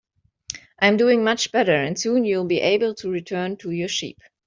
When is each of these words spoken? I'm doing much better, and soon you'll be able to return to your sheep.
I'm 0.79 0.97
doing 0.97 1.23
much 1.23 1.51
better, 1.51 1.75
and 1.75 1.95
soon 1.95 2.25
you'll 2.25 2.47
be 2.47 2.59
able 2.59 2.95
to 2.95 3.11
return 3.11 3.57
to 3.57 3.69
your 3.69 3.87
sheep. 3.87 4.17